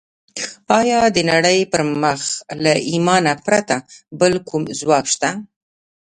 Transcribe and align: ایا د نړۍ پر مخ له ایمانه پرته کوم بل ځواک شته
ایا 0.79 1.01
د 1.15 1.17
نړۍ 1.31 1.59
پر 1.71 1.81
مخ 2.01 2.19
له 2.63 2.73
ایمانه 2.89 3.33
پرته 3.45 3.75
کوم 4.47 4.61
بل 4.63 4.63
ځواک 4.79 5.05
شته 5.13 5.29